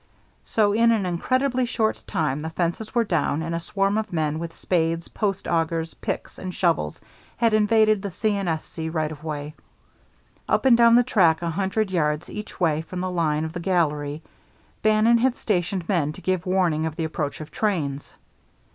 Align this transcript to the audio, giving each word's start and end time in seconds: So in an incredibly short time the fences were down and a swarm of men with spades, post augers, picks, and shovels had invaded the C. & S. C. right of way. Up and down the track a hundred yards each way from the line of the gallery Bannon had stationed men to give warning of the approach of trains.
So 0.45 0.73
in 0.73 0.91
an 0.91 1.05
incredibly 1.05 1.63
short 1.65 2.03
time 2.07 2.39
the 2.39 2.49
fences 2.49 2.95
were 2.95 3.03
down 3.03 3.43
and 3.43 3.53
a 3.53 3.59
swarm 3.59 3.99
of 3.99 4.11
men 4.11 4.39
with 4.39 4.55
spades, 4.55 5.07
post 5.09 5.47
augers, 5.47 5.93
picks, 5.93 6.39
and 6.39 6.51
shovels 6.55 6.99
had 7.37 7.53
invaded 7.53 8.01
the 8.01 8.09
C. 8.09 8.35
& 8.35 8.35
S. 8.35 8.65
C. 8.65 8.89
right 8.89 9.11
of 9.11 9.23
way. 9.23 9.53
Up 10.49 10.65
and 10.65 10.75
down 10.75 10.95
the 10.95 11.03
track 11.03 11.43
a 11.43 11.51
hundred 11.51 11.91
yards 11.91 12.31
each 12.31 12.59
way 12.59 12.81
from 12.81 12.99
the 13.01 13.11
line 13.11 13.45
of 13.45 13.53
the 13.53 13.59
gallery 13.59 14.23
Bannon 14.81 15.19
had 15.19 15.35
stationed 15.35 15.87
men 15.87 16.13
to 16.13 16.21
give 16.21 16.47
warning 16.47 16.87
of 16.87 16.95
the 16.95 17.03
approach 17.03 17.39
of 17.39 17.51
trains. 17.51 18.15